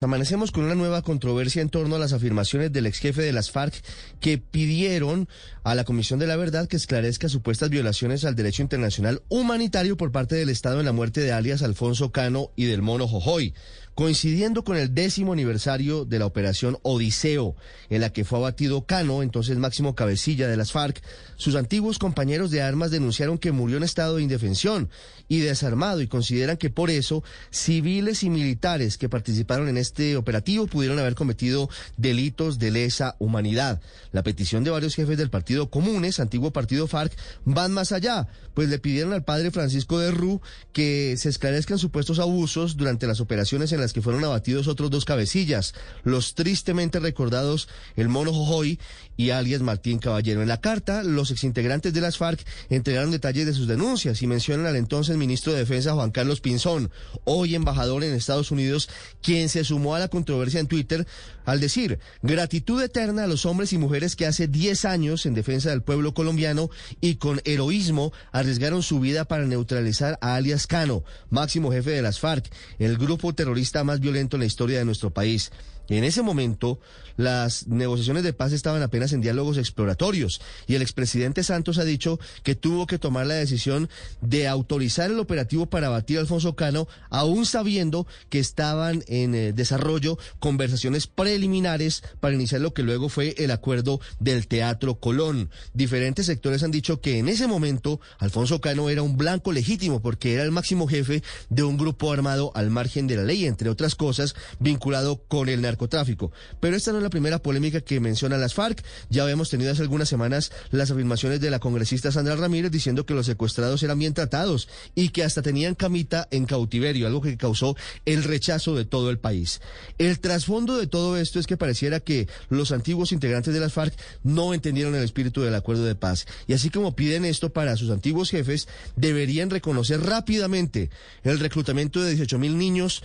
[0.00, 3.50] Amanecemos con una nueva controversia en torno a las afirmaciones del ex jefe de las
[3.50, 3.74] FARC
[4.20, 5.28] que pidieron
[5.64, 10.12] a la Comisión de la Verdad que esclarezca supuestas violaciones al derecho internacional humanitario por
[10.12, 13.54] parte del Estado en la muerte de alias Alfonso Cano y del Mono Jojoy,
[13.98, 17.56] coincidiendo con el décimo aniversario de la operación Odiseo,
[17.90, 21.02] en la que fue abatido Cano, entonces máximo cabecilla de las FARC.
[21.34, 24.88] Sus antiguos compañeros de armas denunciaron que murió en estado de indefensión
[25.26, 30.68] y desarmado y consideran que por eso civiles y militares que participaron en este operativo
[30.68, 33.80] pudieron haber cometido delitos de lesa humanidad.
[34.12, 38.68] La petición de varios jefes del Partido Comunes, antiguo partido FARC, van más allá, pues
[38.68, 40.40] le pidieron al padre Francisco de Rú
[40.72, 45.74] que se esclarezcan supuestos abusos durante las operaciones en que fueron abatidos otros dos cabecillas,
[46.04, 48.78] los tristemente recordados el Mono Jojoy
[49.16, 50.42] y alias Martín Caballero.
[50.42, 54.66] En la carta, los exintegrantes de las FARC entregaron detalles de sus denuncias y mencionan
[54.66, 56.90] al entonces ministro de Defensa Juan Carlos Pinzón,
[57.24, 58.88] hoy embajador en Estados Unidos,
[59.22, 61.06] quien se sumó sumó a la controversia en Twitter
[61.44, 65.70] al decir gratitud eterna a los hombres y mujeres que hace 10 años en defensa
[65.70, 66.68] del pueblo colombiano
[67.00, 72.18] y con heroísmo arriesgaron su vida para neutralizar a alias Cano, máximo jefe de las
[72.18, 75.50] FARC, el grupo terrorista más violento en la historia de nuestro país.
[75.88, 76.78] En ese momento,
[77.16, 82.20] las negociaciones de paz estaban apenas en diálogos exploratorios y el expresidente Santos ha dicho
[82.42, 83.88] que tuvo que tomar la decisión
[84.20, 89.52] de autorizar el operativo para abatir a Alfonso Cano, aún sabiendo que estaban en eh,
[89.52, 95.50] desarrollo conversaciones preliminares para iniciar lo que luego fue el acuerdo del Teatro Colón.
[95.74, 100.34] Diferentes sectores han dicho que en ese momento Alfonso Cano era un blanco legítimo porque
[100.34, 103.94] era el máximo jefe de un grupo armado al margen de la ley, entre otras
[103.94, 106.32] cosas, vinculado con el narcotráfico.
[106.60, 108.82] Pero esta no es la primera polémica que mencionan las FARC.
[109.10, 113.14] Ya habíamos tenido hace algunas semanas las afirmaciones de la congresista Sandra Ramírez diciendo que
[113.14, 117.76] los secuestrados eran bien tratados y que hasta tenían camita en cautiverio, algo que causó
[118.04, 119.60] el rechazo de todo el país.
[119.98, 123.94] El trasfondo de todo esto es que pareciera que los antiguos integrantes de las FARC
[124.22, 126.26] no entendieron el espíritu del acuerdo de paz.
[126.46, 130.90] Y así como piden esto para sus antiguos jefes, deberían reconocer rápidamente
[131.22, 133.02] el reclutamiento de 18 mil niños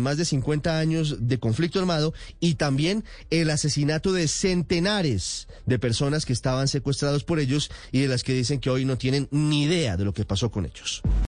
[0.00, 6.24] más de 50 años de conflicto armado y también el asesinato de centenares de personas
[6.24, 9.64] que estaban secuestrados por ellos y de las que dicen que hoy no tienen ni
[9.64, 11.02] idea de lo que pasó con ellos.